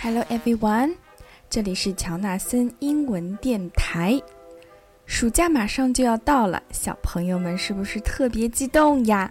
[0.00, 0.94] Hello everyone，
[1.50, 4.18] 这里是乔纳森英文电台。
[5.04, 9.30] 暑假马上就要到了，小朋友们是不是特别激动呀？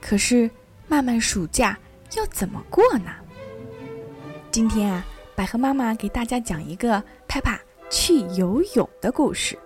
[0.00, 0.50] 可是
[0.88, 1.78] 漫漫暑假
[2.16, 3.12] 要怎么过呢？
[4.50, 5.06] 今天啊，
[5.36, 9.56] 百合妈妈给大家讲一个 Peppa 去游泳的故事。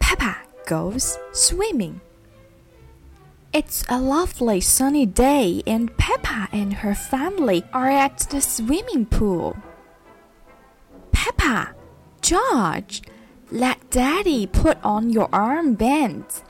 [0.00, 0.34] Peppa
[0.67, 2.01] goes swimming.
[3.51, 9.55] It's a lovely sunny day, and Peppa and her family are at the swimming pool.
[11.11, 11.75] Peppa,
[12.21, 13.01] George,
[13.51, 16.41] let Daddy put on your armbands.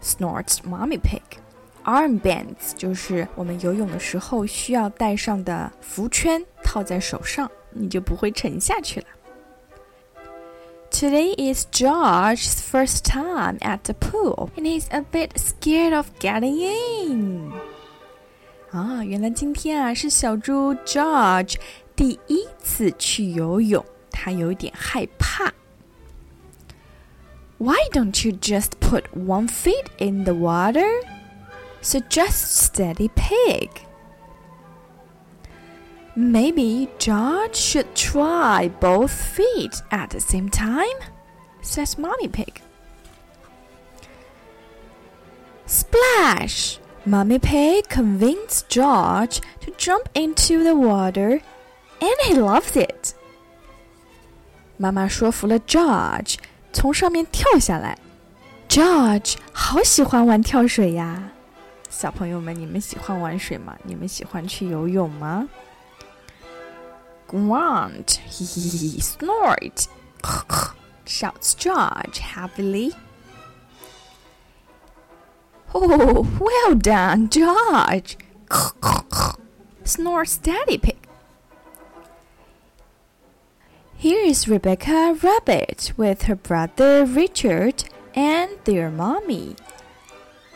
[0.00, 1.22] snorts Mommy Pig.
[1.84, 9.06] Armbands 就是我们游泳的时候需要戴上的浮圈，套在手上，你就不会沉下去了。
[10.94, 16.58] Today is George's first time at the pool, and he's a bit scared of getting
[16.60, 17.52] in.
[18.70, 21.56] 啊，原来今天啊是小猪 George
[21.96, 25.52] 第一次去游泳，他有点害怕。
[27.58, 30.88] Why don't you just put one foot in the water?
[31.82, 33.70] Suggest Steady Pig.
[36.16, 40.98] Maybe George should try both feet at the same time,
[41.62, 42.60] says Mommy Pig.
[45.66, 46.78] Splash!
[47.06, 51.40] Mommy Pig convinced George to jump into the water,
[52.00, 53.14] and he loved it.
[54.76, 56.36] 妈妈说服了 George
[56.72, 57.96] 从上面跳下来。
[58.68, 61.30] George 好喜欢玩跳水呀！
[61.88, 63.76] 小朋友们，你们喜欢玩水吗？
[63.84, 65.48] 你们喜欢去游泳吗
[67.27, 69.87] ？Grunt, he snort,
[71.05, 72.93] shouts George happily.
[75.73, 78.17] Oh, well done, George!
[79.83, 80.97] snorts Daddy Pig.
[83.97, 89.55] Here is Rebecca Rabbit with her brother Richard and their mommy.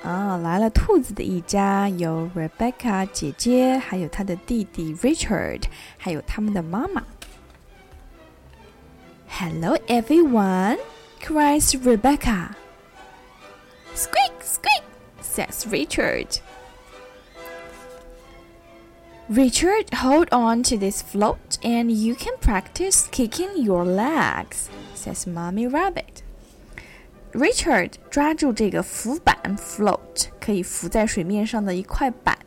[0.02, 5.62] 啊，来了兔子的一家，有 Rebecca 姐姐，还有她的弟弟 Richard，
[5.96, 7.02] 还有他们的妈妈。
[9.28, 10.78] Hello everyone,
[11.22, 12.50] cries Rebecca.
[13.94, 14.82] Squeak, squeak,
[15.22, 16.40] says Richard.
[19.28, 25.66] Richard, hold on to this float and you can practice kicking your legs, says Mommy
[25.66, 26.17] Rabbit.
[27.32, 32.38] Richard 抓住这个浮板 float，可以浮在水面上的一块板，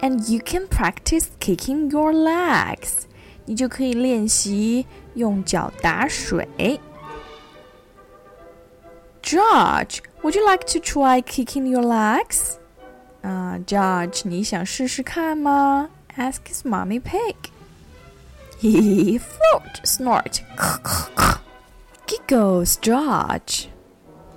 [0.00, 3.06] and you can practice kicking your legs，
[3.44, 6.80] 你就可以练习用脚打水。
[9.22, 12.56] George, would you like to try kicking your legs?
[13.22, 15.88] 啊、uh,，George，你想试试看吗？
[16.16, 17.34] asks Mommy Pig.
[18.60, 20.40] He float, snort,
[22.06, 23.68] giggles George.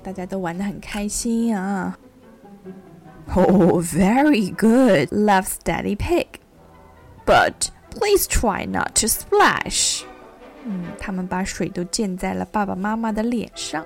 [0.03, 1.97] 大家都玩得很开心啊。
[3.35, 6.27] Oh, very good, loves Daddy Pig.
[7.25, 10.03] But please try not to splash.
[10.65, 13.85] 嗯，他们把水都溅在了爸爸妈妈的脸上。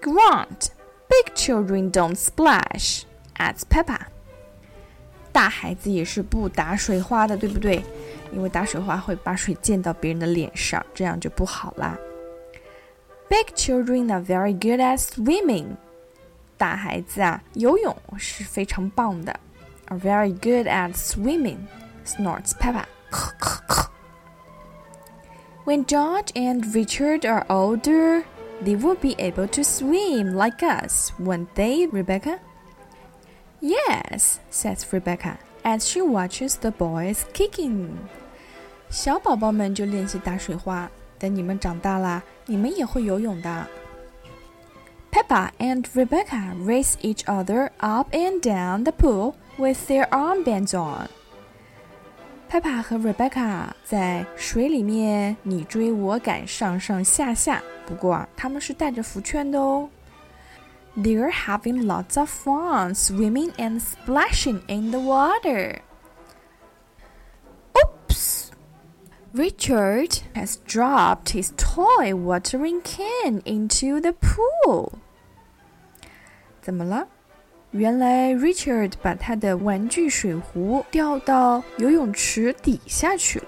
[0.00, 0.68] Grunt,
[1.08, 3.02] big children don't splash,
[3.36, 3.98] adds Peppa.
[5.32, 7.82] 大孩子也是不打水花的，对不对？
[8.32, 11.98] 因为打水花会把水溅到别人的脸上，这样就不好啦。
[13.29, 15.77] Big children are very good at swimming.
[16.57, 19.39] 大孩子啊，游泳是非常棒的。
[19.87, 21.59] Are very good at swimming,
[22.05, 22.85] snorts Peppa.
[25.65, 28.23] When George and Richard are older,
[28.63, 32.39] they will be able to swim like us, won't they, Rebecca?
[33.61, 37.89] Yes, says Rebecca as she watches the boys kicking.
[38.89, 40.89] 小宝宝们就练习打水花，
[41.23, 43.67] 等你们长大啦，你们也会游泳的。
[45.11, 51.09] Peppa and Rebecca race each other up and down the pool with their armbands on.
[52.49, 57.61] Peppa 和 Rebecca 在水里面你追我赶，上上下下。
[57.85, 59.89] 不过啊，他们是带着浮圈的哦。
[60.95, 65.79] They're having lots of fun swimming and splashing in the water.
[69.33, 74.93] Richard has dropped his toy watering can into the pool.
[76.61, 77.07] 怎么了？
[77.71, 83.45] 原来 Richard 把他的玩具水壶掉到游泳池底下去了。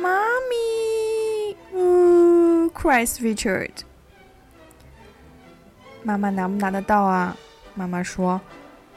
[0.00, 0.08] 妈
[0.48, 3.72] 咪，嗯 cries Richard.
[6.04, 7.36] 妈妈拿不拿得到啊？
[7.74, 8.40] 妈妈说：“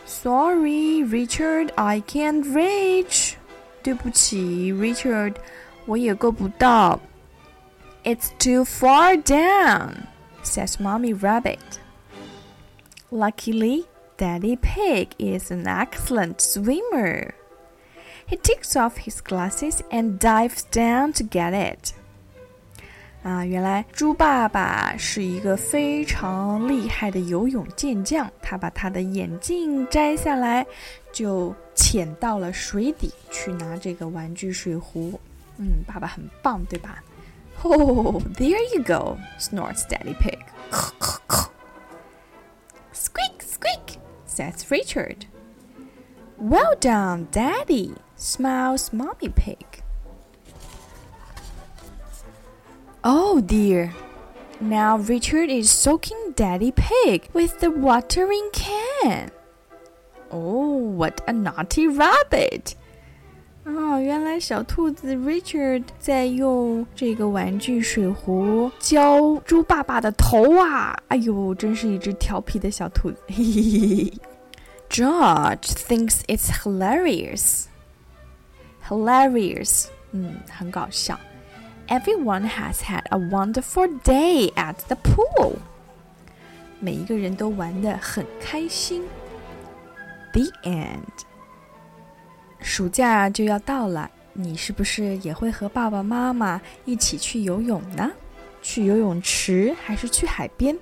[0.05, 3.22] Sorry, Richard, I can't reach。”
[3.83, 5.35] ”对不起，Richard，
[5.85, 6.99] 我也够不到。
[8.03, 10.07] It's too far down,
[10.43, 11.59] says Mommy Rabbit.
[13.09, 13.85] Luckily,
[14.17, 17.33] Daddy Pig is an excellent swimmer.
[18.27, 21.93] He takes off his glasses and dives down to get it.
[23.21, 28.31] 啊，原来猪爸爸是一个非常厉害的游泳健将。
[28.41, 30.65] 他把他的眼镜摘下来，
[31.13, 35.19] 就潜到了水底去拿这个玩具水壶。
[35.57, 37.03] 嗯，爸爸很棒，对吧？
[37.61, 40.39] Oh, there you go, snorts Daddy Pig.
[42.93, 45.25] Squeak, squeak, says Richard.
[46.37, 49.65] Well done, Daddy, smiles Mommy Pig.
[53.03, 53.91] Oh dear.
[54.61, 59.31] Now Richard is soaking Daddy Pig with the watering can.
[60.29, 62.73] Oh, what a naughty rabbit!
[63.65, 70.95] 哦，原来小兔子 Richard 在用这个玩具水壶浇猪爸爸的头啊！
[71.09, 73.17] 哎呦，真是一只调皮的小兔子。
[74.89, 77.65] George thinks it's hilarious.
[78.87, 81.19] Hilarious，嗯，很搞笑。
[81.87, 85.57] Everyone has had a wonderful day at the pool.
[86.79, 89.03] 每一个人都玩得很开心。
[90.34, 90.98] The end.
[92.58, 98.10] 暑假就要到了，你是不是也会和爸爸妈妈一起去游泳呢？
[98.60, 100.76] 去游泳池还是去海边？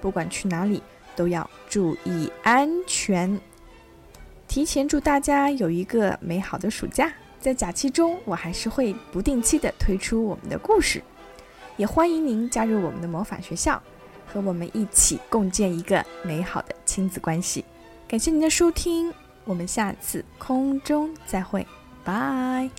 [0.00, 0.82] 不管去哪里，
[1.14, 3.40] 都要注意安全。
[4.48, 7.12] 提前祝大家有一个美好的暑假。
[7.38, 11.00] 在假期中，我还是会不定期的推出我们的故事，
[11.76, 13.80] 也欢迎您加入我们的魔法学校，
[14.26, 17.64] 和我们一起共建一个美好的亲子关系。
[18.08, 19.12] 感谢您的收听，
[19.44, 21.66] 我们下次空中再会，
[22.04, 22.70] 拜。